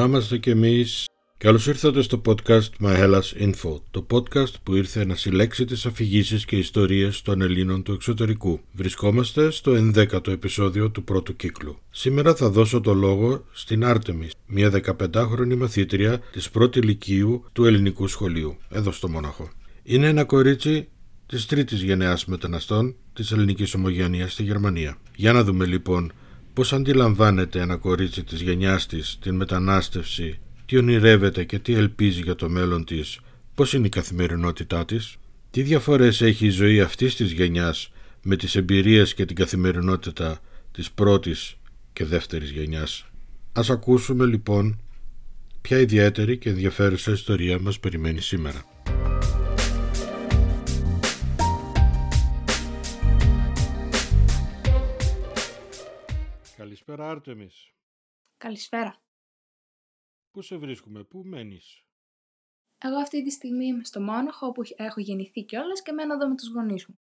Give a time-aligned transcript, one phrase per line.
[0.00, 1.04] Να είμαστε κι εμείς.
[1.38, 6.44] Καλώς ήρθατε στο podcast My Hellas Info, το podcast που ήρθε να συλλέξει τις αφηγήσεις
[6.44, 8.60] και ιστορίες των Ελλήνων του εξωτερικού.
[8.72, 11.78] Βρισκόμαστε στο 11ο επεισόδιο του πρώτου κύκλου.
[11.90, 18.06] Σήμερα θα δώσω το λόγο στην Άρτεμις, μια 15χρονη μαθήτρια της πρώτη ηλικίου του ελληνικού
[18.06, 19.50] σχολείου, εδώ στο Μόναχο.
[19.82, 20.88] Είναι ένα κορίτσι
[21.26, 24.96] της τρίτης γενεάς μεταναστών της ελληνικής ομογένειας στη Γερμανία.
[25.16, 26.12] Για να δούμε λοιπόν
[26.60, 32.34] πώς αντιλαμβάνεται ένα κορίτσι της γενιάς της την μετανάστευση, τι ονειρεύεται και τι ελπίζει για
[32.34, 33.20] το μέλλον της,
[33.54, 35.16] πώς είναι η καθημερινότητά της,
[35.50, 40.40] τι διαφορές έχει η ζωή αυτής της γενιάς με τις εμπειρίες και την καθημερινότητα
[40.72, 41.56] της πρώτης
[41.92, 43.06] και δεύτερης γενιάς;
[43.52, 44.80] Ας ακούσουμε λοιπόν
[45.60, 48.69] ποια ιδιαίτερη και ενδιαφέρουσα ιστορία μας περιμένει σήμερα.
[56.90, 57.74] Καλησπέρα Άρτεμις.
[58.36, 59.02] Καλησπέρα.
[60.30, 61.84] Πού σε βρίσκουμε, πού μένεις;
[62.78, 66.34] Εγώ αυτή τη στιγμή είμαι στο Μόναχο όπου έχω γεννηθεί κιόλας και μένω εδώ με
[66.34, 66.98] τους γονείς μου.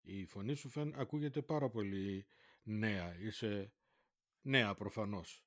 [0.00, 2.26] Η φωνή σου φαίν ακούγεται πάρα πολύ
[2.62, 3.18] νέα.
[3.18, 3.72] Είσαι
[4.42, 5.44] νέα προφανώς.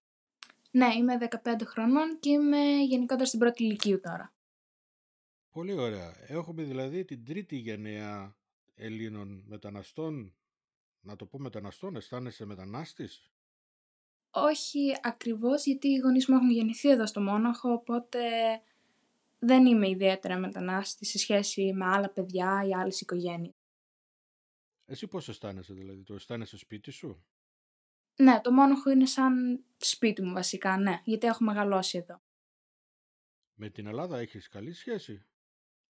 [0.71, 4.33] Ναι, είμαι 15 χρονών και είμαι γενικότερα στην πρώτη ηλικίου τώρα.
[5.51, 6.15] Πολύ ωραία.
[6.27, 8.35] Έχουμε δηλαδή την τρίτη γενναία
[8.75, 10.35] Ελλήνων μεταναστών.
[11.03, 13.31] Να το πω μεταναστών, αισθάνεσαι μετανάστης;
[14.31, 18.19] Όχι ακριβώς γιατί οι γονείς μου έχουν γεννηθεί εδώ στο Μόναχο, οπότε
[19.39, 23.53] δεν είμαι ιδιαίτερα μετανάστη σε σχέση με άλλα παιδιά ή άλλες οικογένειες.
[24.85, 27.25] Εσύ πώς αισθάνεσαι δηλαδή, το αισθάνεσαι σπίτι σου;
[28.15, 32.21] Ναι, το Μόναχο είναι σαν σπίτι μου βασικά, ναι, γιατί έχω μεγαλώσει εδώ.
[33.53, 35.25] Με την Ελλάδα έχεις καλή σχέση;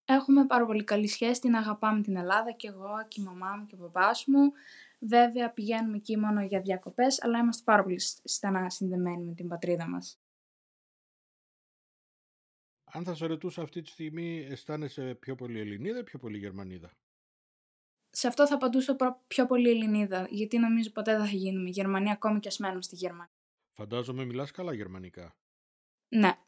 [0.06, 3.66] Έχουμε πάρα πολύ καλή σχέση, την αγαπάμε την Ελλάδα και εγώ και η μαμά μου
[3.66, 4.52] και ο παπάς μου.
[5.07, 9.88] Βέβαια πηγαίνουμε εκεί μόνο για διακοπές, αλλά είμαστε πάρα πολύ στενά συνδεμένοι με την πατρίδα
[9.88, 10.19] μας.
[12.84, 16.91] Αν θα σε ρωτούσα αυτή τη στιγμή, αισθάνεσαι πιο πολύ Ελληνίδα ή πιο πολύ Γερμανίδα;
[18.09, 18.95] Σε αυτό θα απαντούσα
[19.28, 22.95] πιο πολύ Ελληνίδα, γιατί νομίζω ποτέ δεν θα γίνουμε Γερμανία ακόμη και ας μένουμε στη
[22.95, 23.34] Γερμανία.
[23.72, 25.35] Φαντάζομαι μιλάς καλά γερμανικά.
[26.07, 26.40] Ναι.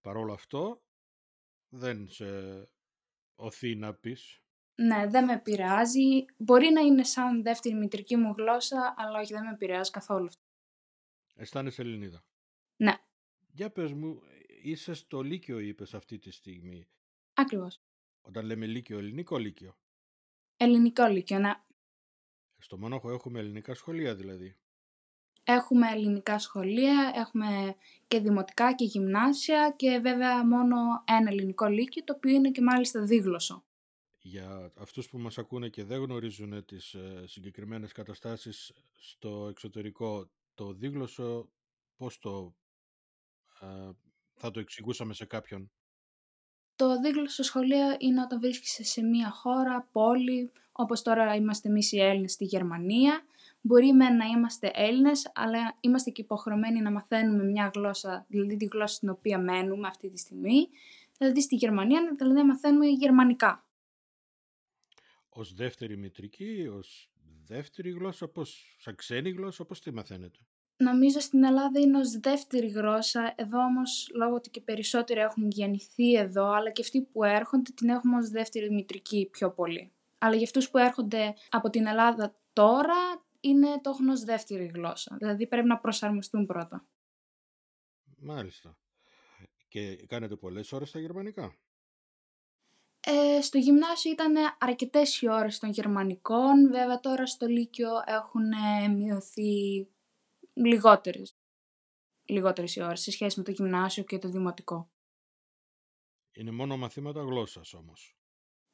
[0.00, 0.82] Παρ' όλο αυτό,
[1.68, 2.26] δεν σε
[3.34, 4.42] οθεί να πεις.
[4.82, 6.24] Ναι, δεν με επηρεάζει.
[6.36, 10.28] Μπορεί να είναι σαν δεύτερη μητρική μου γλώσσα, αλλά όχι, δεν με επηρεάζει καθόλου.
[11.34, 12.24] Αισθάνεσαι Ελληνίδα.
[12.76, 12.94] Ναι.
[13.52, 14.22] Για πες μου,
[14.62, 16.88] είσαι στο Λύκειο είπες αυτή τη στιγμή.
[17.34, 17.80] Ακριβώς.
[18.20, 19.76] Όταν λέμε Λύκειο, ελληνικό Λύκειο.
[20.56, 21.52] Ελληνικό Λύκειο, ναι.
[22.58, 24.56] Στο Μόναχο έχουμε ελληνικά σχολεία δηλαδή.
[25.44, 27.76] Έχουμε ελληνικά σχολεία, έχουμε
[28.08, 33.02] και δημοτικά και γυμνάσια και βέβαια μόνο ένα ελληνικό λύκειο, το οποίο είναι και μάλιστα
[33.02, 33.64] δίγλωσσο.
[34.30, 40.72] Για αυτούς που μας ακούνε και δεν γνωρίζουν τις ε, συγκεκριμένες καταστάσεις στο εξωτερικό, το
[40.72, 41.48] δίγλωσσο
[41.96, 42.54] πώς το
[43.60, 43.90] ε,
[44.34, 45.70] θα το εξηγούσαμε σε κάποιον;
[46.76, 52.00] Το δίγλωσσο σχολείο είναι όταν βρίσκεσαι σε μία χώρα, πόλη, όπως τώρα είμαστε εμείς οι
[52.00, 53.22] Έλληνες στη Γερμανία.
[53.60, 58.64] Μπορεί με να είμαστε Έλληνες, αλλά είμαστε και υποχρεωμένοι να μαθαίνουμε μια γλώσσα, δηλαδή τη
[58.64, 60.68] γλώσσα στην οποία μένουμε αυτή τη στιγμή.
[61.18, 63.62] Δηλαδή στη Γερμανία, δηλαδή να μαθαίνουμε γερμανικά.
[65.38, 67.10] Ως δεύτερη μητρική, ως
[67.46, 70.38] δεύτερη γλώσσα, πώς, σαν ξένη γλώσσα, πώς τη μαθαίνετε;
[70.76, 76.14] Νομίζω στην Ελλάδα είναι ως δεύτερη γλώσσα, εδώ όμως λόγω ότι και περισσότεροι έχουν γεννηθεί
[76.14, 79.92] εδώ, αλλά και αυτοί που έρχονται την έχουμε ως δεύτερη μητρική πιο πολύ.
[80.18, 85.16] Αλλά για αυτούς που έρχονται από την Ελλάδα τώρα, είναι το έχουν ως δεύτερη γλώσσα,
[85.18, 86.86] δηλαδή πρέπει να προσαρμοστούν πρώτα.
[88.16, 88.78] Μάλιστα.
[89.68, 91.56] Και κάνετε πολλές ώρες στα γερμανικά;
[93.10, 98.42] Ε, στο γυμνάσιο ήταν αρκετές οι ώρες των γερμανικών, βέβαια τώρα στο Λύκειο έχουν
[98.96, 99.86] μειωθεί
[100.52, 101.36] λιγότερες,
[102.24, 104.90] λιγότερες οι ώρες σε σχέση με το γυμνάσιο και το δημοτικό.
[106.32, 108.16] Είναι μόνο μαθήματα γλώσσας όμως.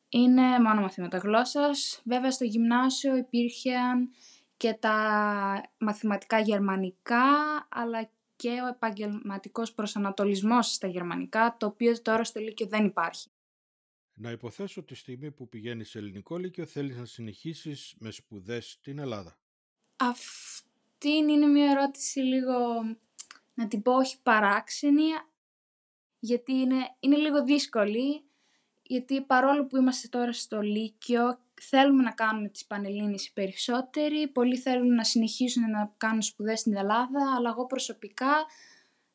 [0.08, 2.02] Είναι μόνο μαθήματα γλώσσας.
[2.04, 4.10] Βέβαια στο γυμνάσιο υπήρχαν
[4.56, 4.96] και τα
[5.78, 7.26] μαθηματικά γερμανικά,
[7.68, 13.28] αλλά και ο επαγγελματικός προσανατολισμός στα γερμανικά, το οποίο τώρα στο Λύκειο δεν υπάρχει.
[14.14, 18.98] Να υποθέσω τη στιγμή που πηγαίνεις σε ελληνικό Λύκειο θέλεις να συνεχίσεις με σπουδές στην
[18.98, 19.38] Ελλάδα.
[19.96, 22.82] Αυτή είναι μια ερώτηση λίγο,
[23.54, 25.02] να την πω όχι παράξενη,
[26.18, 28.24] γιατί είναι, είναι λίγο δύσκολη,
[28.82, 34.56] γιατί παρόλο που είμαστε τώρα στο Λύκειο θέλουμε να κάνουμε τις Πανελλήνες οι περισσότεροι, πολλοί
[34.56, 38.46] θέλουν να συνεχίσουν να κάνουν σπουδές στην Ελλάδα, αλλά εγώ προσωπικά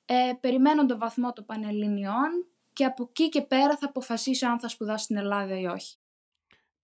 [0.06, 2.46] ε, περιμένω το βαθμό των Πανελληνιών
[2.80, 5.98] και από εκεί και πέρα θα αποφασίσω αν θα σπουδάσω στην Ελλάδα ή όχι.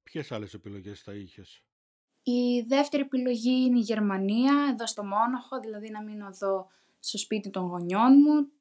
[0.04, 1.64] Ποιες άλλες επιλογές θα είχες;
[2.24, 6.68] Η δεύτερη επιλογή είναι η Γερμανία, εδώ στο Μόναχο, δηλαδή να μείνω εδώ
[7.00, 8.52] στο σπίτι των γονιών μου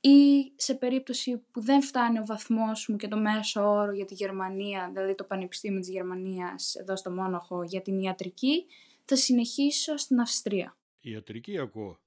[0.00, 4.14] ή σε περίπτωση που δεν φτάνει ο βαθμός μου και το μέσο όρο για τη
[4.14, 8.66] Γερμανία, δηλαδή το Πανεπιστήμιο της Γερμανίας εδώ στο Μόναχο για την ιατρική,
[9.04, 10.76] θα συνεχίσω στην Αυστρία.
[11.00, 12.00] Ιατρική ακούω.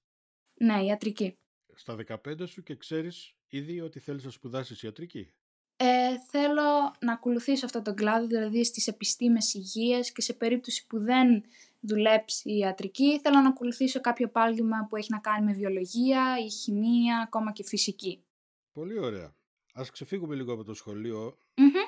[0.54, 1.38] Ναι, ιατρική.
[1.74, 1.96] Στα
[2.26, 5.34] 15 σου και ξέρεις ήδη ότι θέλεις να σπουδάσεις ιατρική;
[5.76, 11.00] Ε, θέλω να ακολουθήσω αυτό τον κλάδο, δηλαδή στις επιστήμες υγείας και σε περίπτωση που
[11.00, 11.44] δεν
[11.80, 16.50] δουλέψει η ιατρική, θέλω να ακολουθήσω κάποιο πάλγημα που έχει να κάνει με βιολογία ή
[16.50, 18.24] χημεία, ακόμα και φυσική.
[18.72, 19.36] Πολύ ωραία.
[19.74, 21.38] Ας ξεφύγουμε λίγο από το σχολειο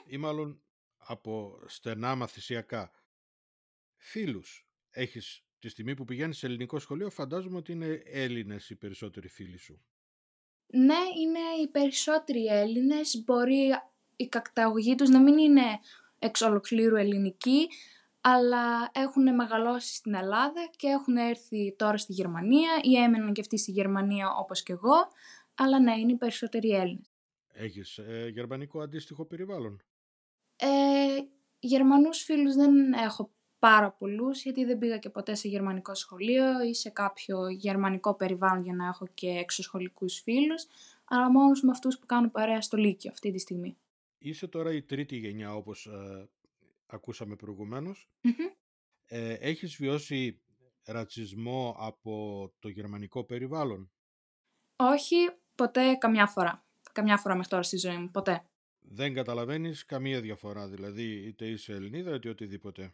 [0.06, 0.62] ή μάλλον
[0.98, 2.92] από στενά μαθησιακά.
[3.96, 9.28] Φίλους, έχεις τη στιγμή που πηγαίνεις σε ελληνικό σχολείο, φαντάζομαι ότι είναι Έλληνες οι περισσότεροι
[9.28, 9.86] φίλοι σου.
[10.68, 13.24] Ναι, είναι οι περισσότεροι Έλληνες.
[13.26, 13.70] Μπορεί
[14.16, 15.80] η καταγωγή τους να μην είναι
[16.20, 17.68] εξ ολοκλήρου ελληνική,
[18.22, 23.58] αλλά έχουν μεγαλώσει στην Ελλάδα και έχουν έρθει τώρα στη Γερμανία ή έμεναν και αυτοί
[23.58, 25.08] στη Γερμανία όπως και εγώ,
[25.56, 27.08] αλλά ναι, είναι οι περισσότεροι Έλληνες.
[27.54, 29.82] Έχεις ε, γερμανικό αντίστοιχο περιβάλλον;
[30.56, 30.68] Ε,
[31.60, 33.32] Γερμανούς φίλους δεν έχω
[33.70, 38.64] πάρα πολλούς, γιατί δεν πήγα και ποτέ σε γερμανικό σχολείο ή σε κάποιο γερμανικό περιβάλλον
[38.64, 40.66] για να έχω και εξωσχολικούς φίλους,
[41.06, 43.78] αλλά μόνος με αυτούς που κάνουν παρέα στο Λύκειο αυτή τη στιγμή.
[44.18, 46.30] Είσαι τώρα η τρίτη γενιά όπως ε,
[46.86, 47.36] ακούσαμε
[49.06, 50.42] Ε, έχεις βιώσει
[50.86, 53.92] ρατσισμό από το γερμανικό περιβάλλον;
[54.76, 55.16] Όχι,
[55.56, 56.66] ποτέ καμιά φορά.
[56.92, 58.46] Καμιά φορά μέχρι τώρα στη ζωή μου, ποτέ.
[58.80, 62.94] Δεν καταλαβαίνεις καμία διαφορά, δηλαδή είτε είσαι Ελληνίδα είτε οτιδήποτε.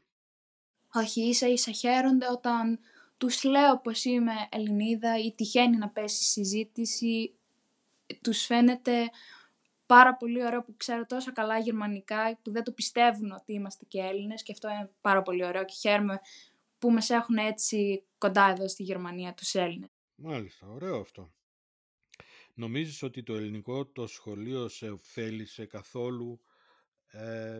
[0.93, 2.79] Όχι, ίσα ίσα χαίρονται όταν
[3.17, 7.33] τους λέω πως είμαι Ελληνίδα ή τυχαίνει να πέσει συζήτηση,
[8.21, 9.09] τους φαίνεται
[9.85, 13.99] πάρα πολύ ωραίο που ξέρω τόσο καλά γερμανικά που δεν το πιστεύουν ότι είμαστε και
[13.99, 16.19] Έλληνες και αυτό είναι πάρα πολύ ωραίο και χαίρομαι
[16.77, 19.89] που μας έχουν έτσι κοντά εδώ στη Γερμανία τους Έλληνες.
[20.15, 21.31] Μάλιστα, ωραίο αυτό.
[22.53, 26.41] Νομίζεις ότι το ελληνικό το σχολείο σε ωφέλησε καθόλου
[27.11, 27.59] ε,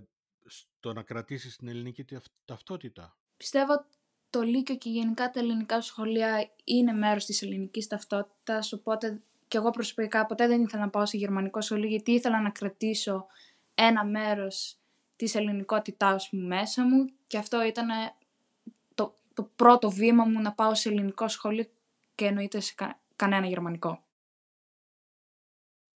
[0.50, 2.06] στο να κρατήσεις την ελληνική
[2.46, 3.86] ταυτότητα; Πιστεύω
[4.30, 9.70] το Λύκειο και γενικά τα ελληνικά σχολεία είναι μέρος της ελληνικής ταυτότητας, οπότε και εγώ
[9.70, 13.28] προσωπικά ποτέ δεν ήθελα να πάω σε γερμανικό σχολείο, γιατί ήθελα να κρατήσω
[13.76, 14.78] ένα μέρος
[15.16, 17.88] της ελληνικότητάς μου μέσα μου και αυτό ήταν
[18.96, 21.66] το, το πρώτο βήμα μου να πάω σε ελληνικό σχολείο
[22.16, 22.76] και εννοείται σε
[23.16, 24.04] κανένα γερμανικό.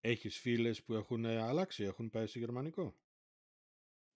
[0.01, 2.95] Έχεις φίλες που έχουν αλλάξει, έχουν πάει σε γερμανικό;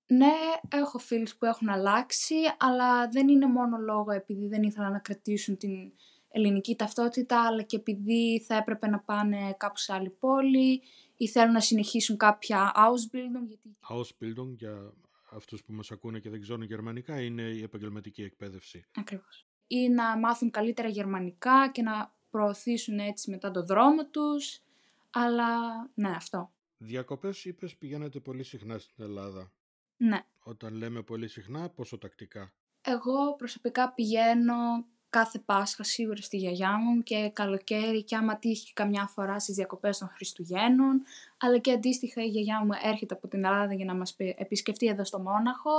[0.08, 0.34] Ναι,
[0.70, 5.58] έχω φίλους που έχουν αλλάξει, αλλά δεν είναι μόνο λόγο επειδή δεν ήθελαν να κρατήσουν
[5.58, 5.92] την
[6.32, 10.82] ελληνική ταυτότητα, αλλά και επειδή θα έπρεπε να πάνε κάπου σε άλλη πόλη
[11.18, 13.48] ή θέλουν να συνεχίσουν κάποια Ausbildung.
[13.48, 13.78] Γιατί...
[13.90, 14.94] Ausbildung για
[15.32, 18.86] αυτούς που μας ακούνε και δεν ξέρουν γερμανικά είναι η επαγγελματική εκπαίδευση.
[18.98, 19.46] Ακριβώς.
[19.68, 24.62] Ή να μάθουν καλύτερα γερμανικά και να προωθήσουν έτσι μετά το δρόμο τους,
[25.10, 25.48] αλλά
[25.94, 26.52] ναι αυτό.
[26.78, 29.52] Διακοπές είπες πηγαίνετε πολύ συχνά στην Ελλάδα.
[29.98, 30.26] Ναι.
[30.40, 37.04] Όταν λέμε πολύ συχνά, πόσο τακτικά; Εγώ προσωπικά πηγαίνω κάθε Πάσχα σίγουρα στη γιαγιά μου
[37.04, 41.02] και καλοκαίρι και άμα τύχει καμιά φορά στις διακοπές των Χριστουγέννων,
[41.38, 45.06] αλλά και αντίστοιχα η γιαγιά μου έρχεται από την Ελλάδα για να μας επισκεφτεί εδώ
[45.06, 45.72] στο Μόναχο.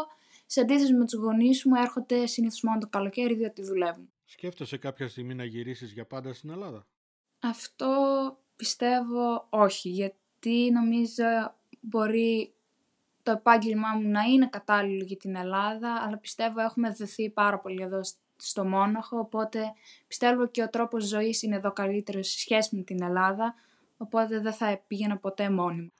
[0.46, 4.08] Σε αντίθεση με τους γονείς μου έρχονται συνήθως μόνο το καλοκαίρι διότι δουλεύουν.
[4.24, 6.86] Σκέφτεσαι κάποια στιγμή να γυρίσεις για πάντα στην Ελλάδα;
[7.38, 7.90] Αυτό
[8.56, 11.24] πιστεύω όχι, γιατί νομίζω
[11.80, 12.54] μπορεί
[13.26, 17.82] το επάγγελμά μου να είναι κατάλληλο για την Ελλάδα, αλλά πιστεύω έχουμε δεθεί πάρα πολύ
[17.82, 18.00] εδώ
[18.36, 19.72] στο Μόναχο, οπότε
[20.06, 23.54] πιστεύω και ο τρόπος ζωής είναι εδώ καλύτερος σε σχέση με την Ελλάδα,
[23.96, 25.92] οπότε δεν θα πήγαινα ποτέ μόνη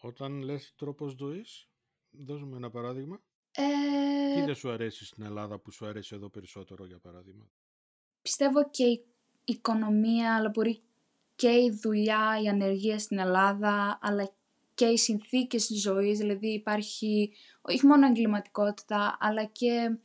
[0.00, 1.68] Όταν λες τρόπος ζωής,
[2.10, 3.20] δώσουμε ένα παράδειγμα.
[3.50, 4.34] Ε...
[4.34, 7.50] Τι δεν σου αρέσει στην Ελλάδα που σου αρέσει εδώ περισσότερο, για παράδειγμα;
[8.22, 9.04] Πιστεύω και η
[9.44, 10.82] οικονομία, αλλά μπορεί
[11.34, 14.32] και η δουλειά, η ανεργία στην Ελλάδα, αλλά
[14.74, 19.96] και οι συνθήκες ζωής, δηλαδή υπάρχει όχι μόνο εγκληματικότητα, αλλά και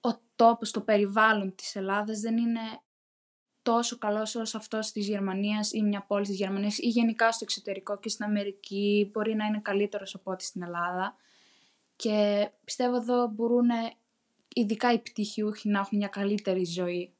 [0.00, 2.60] ο τόπος, το περιβάλλον της Ελλάδας δεν είναι
[3.62, 7.98] τόσο καλός όσο αυτός της Γερμανίας ή μια πόλη της Γερμανίας ή γενικά στο εξωτερικό
[7.98, 11.16] και στην Αμερική μπορεί να είναι καλύτερος από ό,τι στην Ελλάδα.
[11.96, 13.68] Και πιστεύω εδώ μπορούν
[14.54, 17.14] ειδικά οι πτυχιούχοι να έχουν μια καλύτερη ζωή.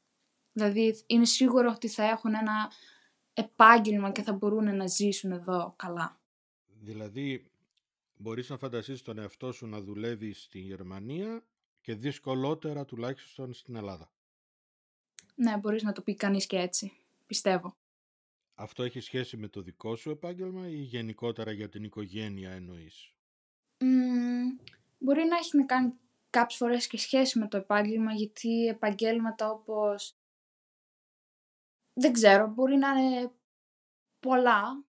[0.53, 2.71] Δηλαδή είναι σίγουρο ότι θα έχουν ένα
[3.33, 6.19] επάγγελμα και θα μπορούν να ζήσουν εδώ καλά.
[6.79, 7.51] Δηλαδή
[8.17, 11.43] μπορείς να φανταστείς τον εαυτό σου να δουλεύει στην Γερμανία
[11.81, 14.11] και δυσκολότερα τουλάχιστον στην Ελλάδα.
[15.35, 16.91] Ναι, μπορείς να το πει κανείς και έτσι,
[17.25, 17.75] πιστεύω.
[18.55, 23.13] Αυτό έχει σχέση με το δικό σου επάγγελμα ή γενικότερα για την οικογένεια εννοείς;
[24.97, 25.93] μπορεί να έχει να κάνει
[26.29, 30.15] κάποιες φορές και σχέση με το επάγγελμα, γιατί επαγγέλματα όπως
[31.93, 33.31] δεν ξέρω, μπορεί να είναι
[34.19, 34.83] πολλά.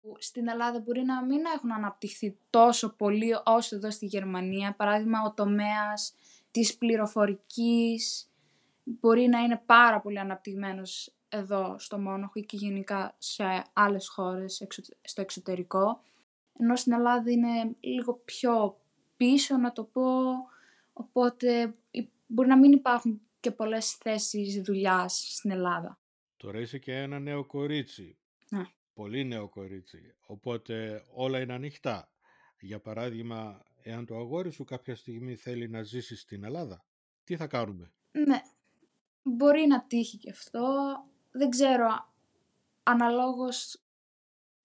[0.00, 4.74] που Στην Ελλάδα μπορεί να μην έχουν αναπτυχθεί τόσο πολύ όσο εδώ στη Γερμανία.
[4.74, 6.14] Παράδειγμα, ο τομέας
[6.50, 8.30] της πληροφορικής
[8.84, 14.96] μπορεί να είναι πάρα πολύ αναπτυγμένος εδώ στο Μόναχο και γενικά σε άλλες χώρες εξω-
[15.02, 16.00] στο εξωτερικό.
[16.58, 18.80] Ενώ στην Ελλάδα είναι λίγο πιο
[19.16, 20.02] πίσω να το πω,
[20.92, 25.98] οπότε υ- μπορεί να μην υπάρχουν και πολλές θέσεις δουλειάς στην Ελλάδα.
[26.40, 28.16] Τώρα είσαι και ένα νέο κορίτσι.
[28.48, 28.62] Ναι.
[28.94, 30.14] Πολύ νέο κορίτσι.
[30.26, 32.12] Οπότε όλα είναι ανοιχτά.
[32.60, 36.84] Για παράδειγμα, εάν το αγόρι σου κάποια στιγμή θέλει να ζήσει στην Ελλάδα,
[37.24, 37.92] τι θα κάνουμε.
[38.10, 38.40] Ναι,
[39.22, 40.64] μπορεί να τύχει και αυτό.
[41.30, 42.12] Δεν ξέρω,
[42.82, 43.82] αναλόγως,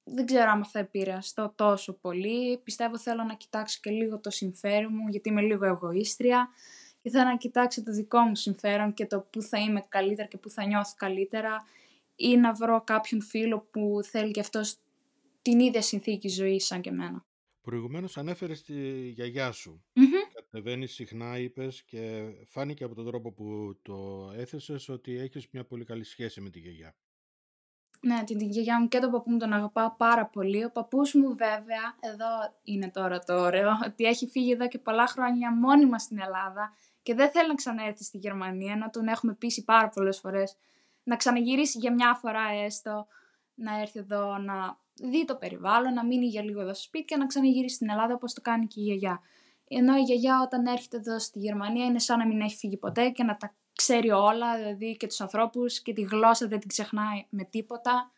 [0.03, 2.57] δεν ξέρω άμα θα επηρεαστώ τόσο πολύ.
[2.57, 6.49] Πιστεύω θέλω να κοιτάξω και λίγο το συμφέρον μου, γιατί είμαι λίγο εγωίστρια.
[7.05, 10.37] Και θέλω να κοιτάξω το δικό μου συμφέρον και το πού θα είμαι καλύτερα και
[10.37, 11.65] πού θα νιώθω καλύτερα.
[12.15, 14.77] Ή να βρω κάποιον φίλο που θέλει και αυτός
[15.41, 17.25] την ίδια συνθήκη ζωής σαν και εμένα.
[17.61, 19.83] Προηγουμένως ανέφερες τη γιαγιά σου.
[19.93, 20.07] Μμμ.
[20.33, 25.85] Κατεβαίνεις συχνά, είπες, και φάνηκε από τον τρόπο που το έθεσες ότι έχεις μια πολύ
[25.85, 26.95] καλή σχέση με τη γιαγιά.
[27.99, 30.63] Ναι, την, την γιαγιά μου και τον παππού μου τον αγαπάω πάρα πολύ.
[30.63, 32.27] Ο παππούς μου βέβαια, εδώ
[32.63, 36.73] είναι τώρα το ωραίο, ότι έχει φύγει εδώ και πολλά χρόνια μόνιμα στην Ελλάδα
[37.05, 40.57] και δεν θέλει να ξαναέρθει στη Γερμανία, ενώ τον έχουμε πείσει πάρα πολλές φορές
[41.03, 43.07] να ξαναγυρίσει για μια φορά έστω,
[43.53, 47.17] να έρθει εδώ να δει το περιβάλλον, να μείνει για λίγο εδώ στο σπίτι και
[47.17, 49.21] να ξαναγυρίσει στην Ελλάδα όπως το κάνει και η γιαγιά.
[49.67, 53.09] Ενώ η γιαγιά όταν έρχεται εδώ στη Γερμανία είναι σαν να μην έχει φύγει ποτέ
[53.09, 57.25] και να τα ξέρει όλα, δηλαδή και τους ανθρώπους και τη γλώσσα δεν την ξεχνάει
[57.29, 58.11] με τίποτα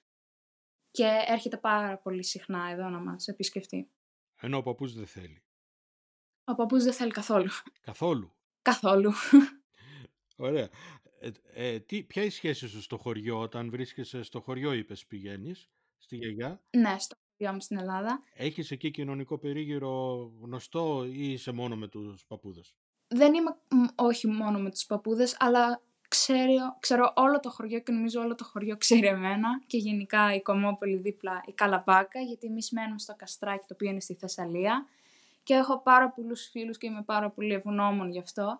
[0.91, 3.89] και έρχεται πάρα πολύ συχνά εδώ να μας επισκεφτεί.
[4.35, 5.41] Ενώ ο παππούς δεν θέλει.
[6.43, 7.49] Ο παππούς δεν θέλει καθόλου.
[7.81, 8.36] Καθόλου.
[8.71, 9.11] Καθόλου.
[10.35, 10.69] Ωραία.
[11.19, 15.05] Ε, ε, τι, ποια είναι η σχέση σου στο χωριό, όταν βρίσκεσαι στο χωριό, είπες,
[15.05, 16.61] πηγαίνεις, στη γιαγιά.
[16.77, 18.23] ναι, στο χωριό μου στην Ελλάδα.
[18.33, 19.91] Έχεις εκεί κοινωνικό περίγυρο
[20.41, 22.75] γνωστό ή είσαι μόνο με τους παππούδες;
[23.07, 27.91] Δεν είμαι μ, όχι μόνο με τους παππούδες, αλλά ξέρω, ξέρω όλο το χωριό και
[27.91, 32.71] νομίζω όλο το χωριό ξέρει εμένα και γενικά η Κομόπολη δίπλα η Καλαμπάκα, γιατί εμείς
[32.71, 34.87] μένουμε στο Καστράκι το οποίο είναι στη Θεσσαλία
[35.47, 38.59] και έχω πάρα πολλούς φίλους και είμαι πάρα πολύ ευγνώμων γι' αυτό.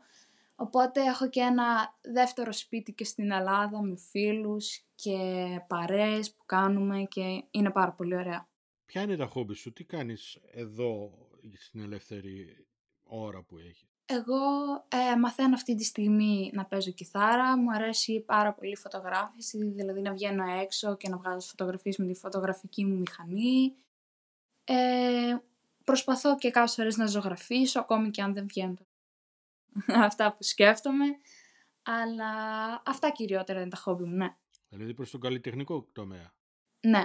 [0.55, 5.17] Οπότε έχω και ένα δεύτερο σπίτι και στην Ελλάδα με φίλους και
[5.67, 8.49] παρέες που κάνουμε και είναι πάρα πολύ ωραία.
[8.85, 11.11] Ποια είναι τα χόμπι σου, τι κάνεις εδώ
[11.57, 12.65] στην ελεύθερη
[13.03, 14.39] ώρα που έχεις; Εγώ
[14.87, 17.57] ε, μαθαίνω αυτή τη στιγμή να παίζω κιθάρα.
[17.57, 22.05] Μου αρέσει πάρα πολύ η φωτογράφηση, δηλαδή να βγαίνω έξω και να βγάζω φωτογραφίες με
[22.05, 23.75] τη φωτογραφική μου μηχανή.
[24.63, 25.37] Ε,
[25.87, 28.79] προσπαθώ και κάποιες φορές να ζωγραφίσω, ακόμη και αν δεν βγαίνουν
[30.07, 31.05] αυτά που σκέφτομαι.
[31.83, 32.31] Αλλά
[32.85, 34.35] αυτά κυριότερα είναι τα χόμπι μου, ναι.
[34.69, 36.33] Δηλαδή προς τον καλλιτεχνικό τομέα.
[36.79, 37.03] Ναι.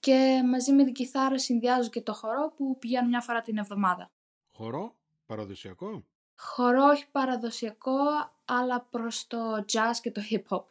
[0.00, 4.10] Και μαζί με την κιθάρα συνδυάζω και το χορό που πηγαίνω μια φορά την εβδομάδα.
[4.52, 4.96] Χορό,
[5.26, 6.04] παραδοσιακό;
[6.36, 7.98] Χορό όχι παραδοσιακό,
[8.44, 10.64] αλλά προς το jazz και το hip hop.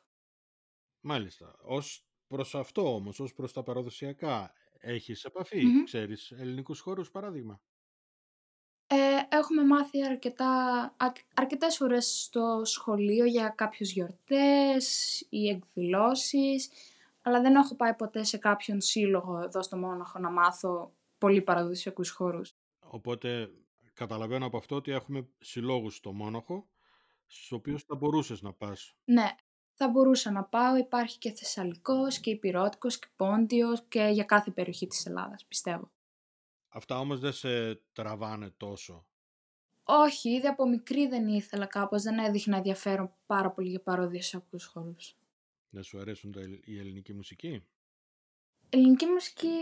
[1.01, 1.55] Μάλιστα.
[1.61, 5.83] Ως προς αυτό όμως, ως προς τα παραδοσιακά, έχεις επαφή, Μμμ.
[5.83, 7.61] ξέρεις ελληνικούς χώρους παράδειγμα;
[8.91, 8.95] Ε,
[9.37, 10.47] έχουμε μάθει αρκετά,
[10.97, 16.69] α- αρκετές φορές στο σχολείο για κάποιες γιορτές ή εκδηλώσεις,
[17.21, 22.09] αλλά δεν έχω πάει ποτέ σε κάποιον σύλλογο εδώ στο Μόναχο να μάθω πολύ παραδοσιακούς
[22.09, 22.53] χώρους.
[22.79, 23.49] Οπότε
[23.93, 26.69] καταλαβαίνω από αυτό ότι έχουμε συλλόγους στο Μόναχο,
[27.25, 28.95] στους οποίους θα μπορούσες να πας.
[29.05, 29.35] Ναι,
[29.81, 34.87] θα μπορούσα να πάω, υπάρχει και Θεσσαλικός και Υπηρώτικος και Πόντιος και για κάθε περιοχή
[34.87, 35.91] της Ελλάδας, πιστεύω.
[36.69, 39.05] Αυτά όμως δεν σε τραβάνε τόσο.
[39.83, 45.15] Όχι, ήδη από μικρή δεν ήθελα κάπως, δεν έδειχνα ενδιαφέρον πάρα πολύ για παραδοσιακούς χώρους.
[45.69, 47.63] Δεν σου αρέσουν τα, ελλ- η ελληνική μουσική;
[48.69, 49.57] Ελληνική μουσική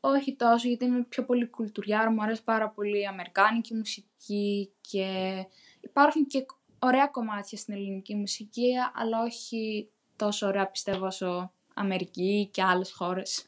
[0.00, 5.34] όχι τόσο, γιατί είμαι πιο πολύ κουλτουριάρα, μου αρέσει πάρα πολύ η αμερικάνικη μουσική και
[5.80, 6.46] υπάρχουν και
[6.78, 13.46] ωραία κομμάτια στην ελληνική μουσική, αλλά όχι τόσο ωραία πιστεύω όσο Αμερική και άλλες χώρες.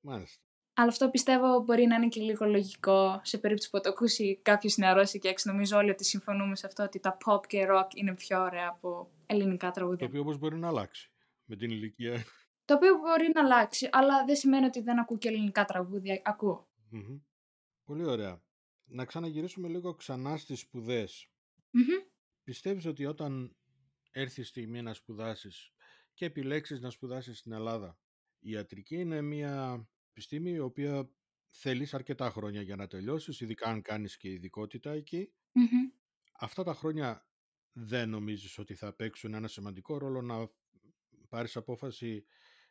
[0.00, 0.40] Μάλιστα.
[0.74, 4.76] Αλλά αυτό πιστεύω μπορεί να είναι και λίγο λογικό σε περίπτωση που το ακούσει κάποιος
[4.76, 5.50] νεαρός εκεί έξω.
[5.50, 9.10] Νομίζω όλοι ότι συμφωνούμε σε αυτό ότι τα pop και rock είναι πιο ωραία από
[9.26, 10.06] ελληνικά Το τραγούδια.
[10.06, 11.10] οποίο όμως μπορεί να αλλάξει
[11.44, 12.24] με την ηλικία.
[12.64, 16.20] Το οποίο μπορεί να αλλάξει, αλλά δεν σημαίνει ότι δεν ακούω και ελληνικά τραγούδια.
[16.24, 16.68] Ακούω.
[16.90, 17.18] Μμμ.
[17.84, 18.42] Πολύ ωραία.
[18.84, 21.28] Να ξαναγυρίσουμε λίγο ξανά στις σπουδές.
[21.70, 22.11] Μμμ.
[22.44, 23.56] Πιστεύεις ότι όταν
[24.10, 25.72] έρθει η στιγμή να σπουδάσεις
[26.14, 27.98] και επιλέξεις να σπουδάσεις στην Ελλάδα,
[28.38, 31.10] η ιατρική είναι μια επιστήμη η οποία
[31.46, 35.32] θέλεις αρκετά χρόνια για να τελειώσεις, ειδικά αν κάνεις και ειδικότητα εκεί.
[35.52, 35.90] Μμμ.
[36.32, 37.26] Αυτά τα χρόνια
[37.72, 40.50] δεν νομίζεις ότι θα παίξουν ένα σημαντικό ρόλο να
[41.28, 42.24] πάρεις απόφαση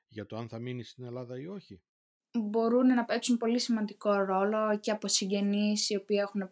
[0.08, 1.82] για το αν θα μείνεις στην Ελλάδα ή όχι;
[2.34, 6.50] Μπορούν να παίξουν πολύ σημαντικό ρόλο και από συγγενείς οι οποίοι έχουν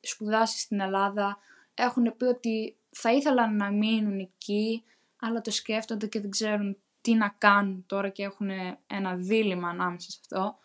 [0.00, 1.38] σπουδάσει στην Ελλάδα
[1.74, 4.84] έχουν πει ότι θα ήθελαν να μείνουν εκεί
[5.16, 8.48] αλλά το σκέφτονται και δεν ξέρουν τι να κάνουν τώρα και έχουν
[8.86, 10.58] ένα δίλημα ανάμεσα σε αυτό.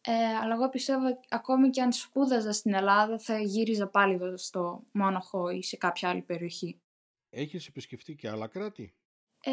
[0.00, 4.82] Ε, αλλά εγώ πιστεύω ακόμη και αν σπούδαζα στην Ελλάδα θα γύριζα πάλι εδώ στο
[4.92, 6.80] Μόναχο ή σε κάποια άλλη περιοχή.
[7.30, 8.94] Έχεις επισκεφτεί και άλλα κράτη;
[9.44, 9.52] Ε,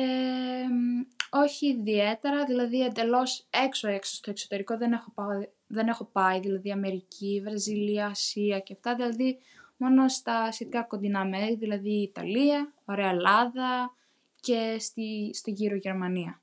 [1.30, 6.72] όχι ιδιαίτερα, δηλαδή εντελώς έξω έξω στο εξωτερικό δεν έχω πάει, δεν έχω πάει δηλαδή
[6.72, 9.38] Αμερική, Βραζιλία, Ασία και αυτά, δηλαδή
[9.82, 13.96] μόνο στα σχετικά κοντινά μέρη, δηλαδή Ιταλία, ωραία Ελλάδα
[14.40, 16.42] και στη, στο γύρο Γερμανία.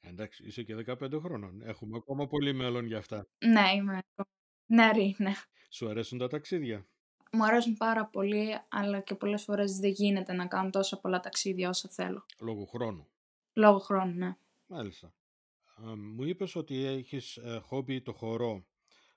[0.00, 1.62] Εντάξει, είσαι και 15 χρόνων.
[1.62, 3.26] Έχουμε ακόμα πολύ μέλλον για αυτά.
[3.38, 3.98] Ναι, είμαι
[4.66, 5.32] νεαρή, ναι.
[5.70, 6.86] Σου αρέσουν τα ταξίδια;
[7.32, 11.68] Μου αρέσουν πάρα πολύ, αλλά και πολλές φορές δεν γίνεται να κάνω τόσα πολλά ταξίδια
[11.68, 12.26] όσα θέλω.
[12.40, 13.08] Λόγω χρόνου.
[13.52, 14.36] Λόγω χρόνου, ναι.
[14.66, 15.14] Μάλιστα.
[15.86, 18.66] Α, μου είπες ότι έχεις ε, χόμπι το χορό.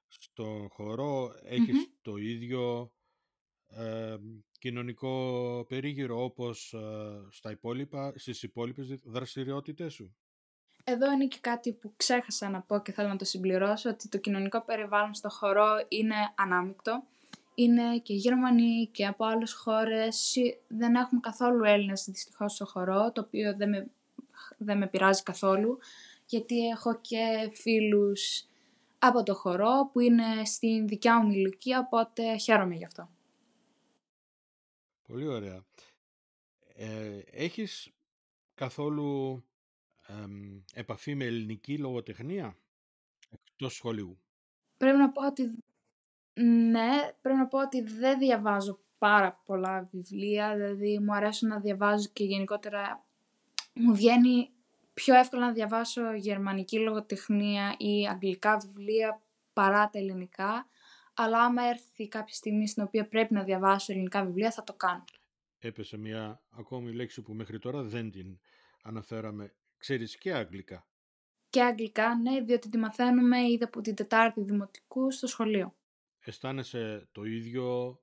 [0.08, 2.92] Στο χορό έχεις το ίδιο
[3.78, 4.16] ε,
[4.60, 10.16] κοινωνικό περίγυρο όπως ε, στα υπόλοιπα, στις υπόλοιπες δι- δραστηριότητες σου;
[10.84, 14.18] Εδώ είναι και κάτι που ξέχασα να πω και θέλω να το συμπληρώσω, ότι το
[14.18, 17.04] κοινωνικό περιβάλλον στο χορό είναι ανάμεικτο.
[17.56, 20.16] Είναι και Γερμανοί και από άλλες χώρες.
[20.16, 23.88] Συ- Δεν έχουμε καθόλου Έλληνες δυστυχώς στο χορό, το οποίο δεν με,
[24.58, 25.78] δεν με πειράζει καθόλου,
[26.26, 28.46] γιατί έχω και φίλους
[29.00, 33.10] από το χορό που είναι στην δικιά μου ηλικία, οπότε χαίρομαι γι' αυτό.
[35.12, 35.66] Πολύ ωραία.
[36.76, 37.92] Ε, έχεις
[38.54, 39.44] καθόλου
[40.08, 42.58] εμ, επαφή με ελληνική λογοτεχνία
[43.30, 44.20] εκτός σχολείου;
[44.78, 45.52] Πρέπει να πω ότι
[46.34, 52.10] ναι, πρέπει να πω ότι δεν διαβάζω πάρα πολλά βιβλία, δηλαδή μου αρέσουν να διαβάζω
[52.14, 53.06] και γενικότερα
[53.74, 54.50] μου βγαίνει
[54.94, 59.22] πιο εύκολα να διαβάσω γερμανική λογοτεχνία ή αγγλικά βιβλία
[59.54, 60.68] παρά τα ελληνικά,
[61.24, 65.04] αλλά άμα έρθει κάποια στιγμή στην οποία πρέπει να διαβάσω ελληνικά βιβλία θα το κάνω.
[65.60, 68.40] Έπεσε μια ακόμη λέξη που μέχρι τώρα δεν την
[68.84, 69.56] αναφέραμε.
[69.78, 70.86] Ξέρεις και αγγλικά.
[71.50, 75.76] Και αγγλικά, ναι, διότι τη μαθαίνουμε ήδη από την Τετάρτη Δημοτικού στο σχολείο.
[76.20, 78.00] Αισθάνεσαι το ίδιο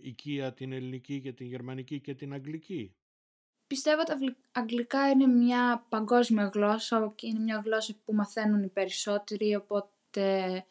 [0.00, 2.96] οικία την ελληνική και την γερμανική και την αγγλική;
[3.66, 8.62] Πιστεύω ότι τα βλ- αγγλικά είναι μια παγκόσμια γλώσσα και είναι μια γλώσσα που μαθαίνουν
[8.62, 10.64] οι περισσότεροι, οπότε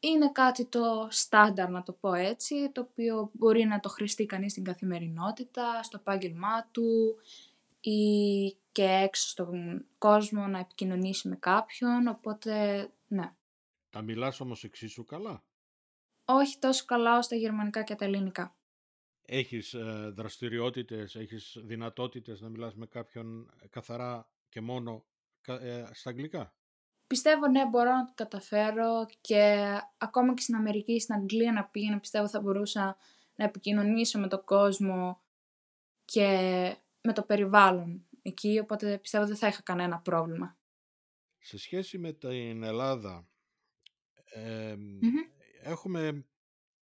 [0.00, 4.52] είναι κάτι το στάνταρ να το πω έτσι, το οποίο μπορεί να το χρηστεί κανείς
[4.52, 7.16] στην καθημερινότητα, στο επάγγελμά του
[7.80, 8.00] ή
[8.72, 13.34] και έξω στον κόσμο να επικοινωνήσει με κάποιον, οπότε ναι.
[13.90, 15.44] Τα μιλάς όμως εξίσου καλά;
[16.24, 18.54] Όχι τόσο καλά όσο τα γερμανικά και τα ελληνικά.
[19.22, 25.04] Έχεις ε, δραστηριότητες, έχεις δυνατότητες να μιλάς με κάποιον καθαρά και μόνο
[25.40, 26.54] κα- ε, στα αγγλικά;
[27.14, 29.66] Πιστεύω ναι μπορώ να το καταφέρω και
[29.98, 32.96] ακόμα και στην Αμερική ή στην Αγγλία να πήγαινα πιστεύω θα μπορούσα
[33.34, 35.20] να επικοινωνήσω με τον κόσμο
[36.04, 36.26] και
[37.02, 40.58] με το περιβάλλον εκεί οπότε πιστεύω δεν θα είχα κανένα πρόβλημα.
[41.38, 43.28] Σε σχέση με την Ελλάδα,
[44.24, 45.10] ε, Μμμ.
[45.62, 46.26] έχουμε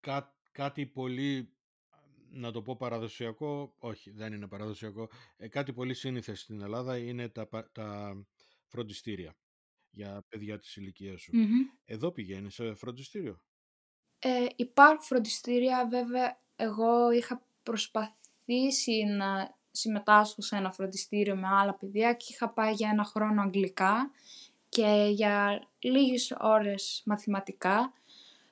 [0.00, 1.52] κά- κάτι πολύ,
[2.30, 7.28] να το πω παραδοσιακό, όχι δεν είναι παραδοσιακό, ε, κάτι πολύ σύνηθες στην Ελλάδα είναι
[7.28, 8.16] τα, πα- τα
[8.66, 9.36] φροντιστήρια
[9.90, 11.36] για παιδιά της ηλικίας σου.
[11.36, 11.66] Μμμ.
[11.84, 13.40] Εδώ πηγαίνεις σε φροντιστήριο;
[14.18, 22.12] Ε, υπάρχουν φροντιστήρια, βέβαια εγώ είχα προσπαθήσει να συμμετάσχω σε ένα φροντιστήριο με άλλα παιδιά
[22.12, 24.10] και είχα πάει για ένα χρόνο αγγλικά
[24.68, 27.92] και για λίγες ώρες μαθηματικά,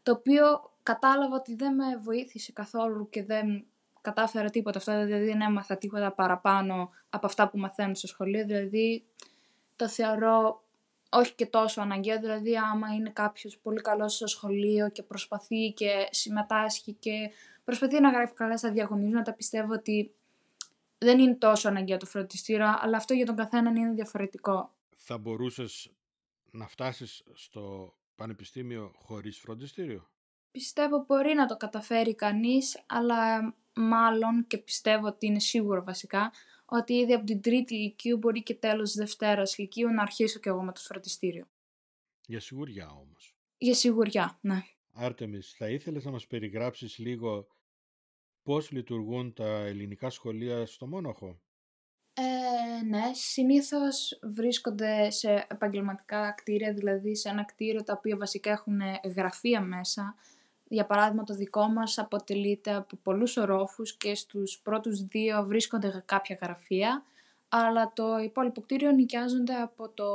[0.03, 0.45] το οποίο
[0.83, 3.67] κατάλαβα ότι δεν με βοήθησε καθόλου και δεν
[4.01, 9.05] κατάφερα τίποτα αυτό, δηλαδή δεν έμαθα τίποτα παραπάνω από αυτά που μαθαίνω στο σχολείο, δηλαδή
[9.77, 10.65] το θεωρώ
[11.09, 16.09] όχι και τόσο αναγκαίο, δηλαδή άμα είναι κάποιος πολύ καλός στο σχολείο και προσπαθεί και
[16.11, 17.31] συμμετάσχει και
[17.65, 20.15] προσπαθεί να γράφει καλά στα διαγωνίσματα, πιστεύω ότι
[20.99, 24.75] δεν είναι τόσο αναγκαίο το φροντιστήριο, αλλά αυτό για τον καθέναν είναι διαφορετικό.
[24.97, 25.91] Θα μπορούσες
[26.51, 30.09] να φτάσεις στο πανεπιστήμιο χωρίς φροντιστήριο;
[30.51, 36.33] Πιστεύω μπορεί να το καταφέρει κανείς, αλλά μάλλον και πιστεύω ότι είναι σίγουρο βασικά,
[36.67, 40.63] ότι ήδη από την τρίτη ηλικίου μπορεί και τέλος Δευτέρας ηλικίου να αρχίσω κι εγώ
[40.63, 41.47] με το φροντιστήριο.
[42.27, 43.35] Για σιγουριά όμως.
[43.59, 44.63] Για σιγουριά, ναι.
[44.93, 47.47] Άρτεμις, θα ήθελες να μας περιγράψεις λίγο
[48.43, 51.41] πώς λειτουργούν τα ελληνικά σχολεία στο Μόναχο.
[52.13, 58.81] Ε, ναι, συνήθως βρίσκονται σε επαγγελματικά κτίρια, δηλαδή σε ένα κτίριο τα οποία βασικά έχουν
[59.17, 60.15] γραφεία μέσα.
[60.69, 66.39] Για παράδειγμα το δικό μας αποτελείται από πολλούς ορόφους και στους πρώτους δύο βρίσκονται κάποια
[66.43, 67.03] γραφεία,
[67.49, 70.07] αλλά το υπόλοιπο κτίριο νοικιάζονται από το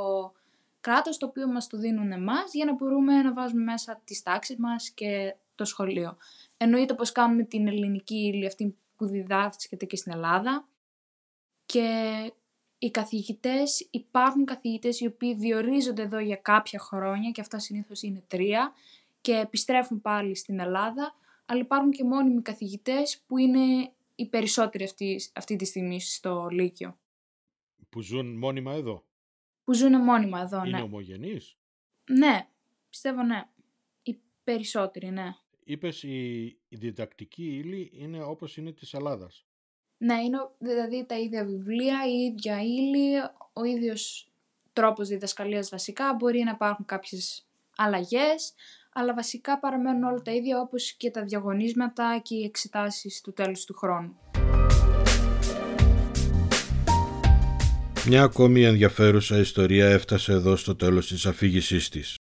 [0.80, 4.56] κράτος το οποίο μας το δίνουν εμάς για να μπορούμε να βάζουμε μέσα τις τάξεις
[4.58, 6.16] μας και το σχολείο.
[6.56, 10.68] Εννοείται πως κάνουμε την ελληνική ύλη αυτή που διδάσκεται και στην Ελλάδα
[11.66, 11.86] και
[12.78, 18.22] οι καθηγητές, υπάρχουν καθηγητές οι οποίοι διορίζονται εδώ για κάποια χρόνια και αυτά συνήθως είναι
[18.28, 18.72] τρία
[19.22, 21.14] και επιστρέφουν πάλι στην Ελλάδα,
[21.46, 26.98] αλλά υπάρχουν και μόνιμοι καθηγητές που είναι οι περισσότεροι αυτή, αυτή τη στιγμή στο Λύκειο.
[27.88, 29.04] Που ζουν μόνιμα εδώ;
[29.64, 30.68] Που ζουν μόνιμα εδώ, ναι.
[30.68, 31.56] Είναι ομογενείς;
[32.10, 32.48] Ναι,
[32.88, 33.48] πιστεύω ναι.
[34.02, 35.34] Οι περισσότεροι, ναι.
[35.64, 39.46] Είπες η, η διδακτική ύλη είναι όπως είναι της Ελλάδας.
[39.98, 43.16] Ναι, είναι δηλαδή τα ίδια βιβλία, η ίδια ύλη,
[43.52, 44.28] ο ίδιος
[44.72, 46.14] τρόπος διδασκαλίας βασικά.
[46.14, 48.54] Μπορεί να υπάρχουν κάποιες αλλαγές,
[48.94, 53.64] αλλά βασικά παραμένουν όλα τα ίδια όπως και τα διαγωνίσματα και οι εξετάσεις του τέλους
[53.64, 54.16] του χρόνου.
[58.06, 62.14] Μια ακόμη ενδιαφέρουσα ιστορία έφτασε εδώ στο τέλος της αφήγησής της.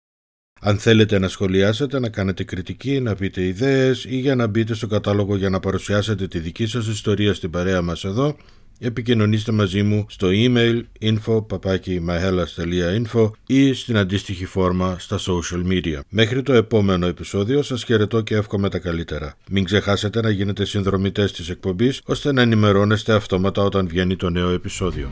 [0.60, 4.86] Αν θέλετε να σχολιάσετε, να κάνετε κριτική, να πείτε ιδέες ή για να μπείτε στο
[4.86, 8.36] κατάλογο για να παρουσιάσετε τη δική σας ιστορία στην παρέα μας εδώ,
[8.78, 16.00] επικοινωνήστε μαζί μου στο email info.myhellas.info ή στην αντίστοιχη φόρμα στα social media.
[16.08, 19.34] Μέχρι το επόμενο επεισόδιο σας χαιρετώ και εύχομαι τα καλύτερα.
[19.50, 24.50] Μην ξεχάσετε να γίνετε συνδρομητές της εκπομπής ώστε να ενημερώνεστε αυτόματα όταν βγαίνει το νέο
[24.50, 25.10] επεισόδιο.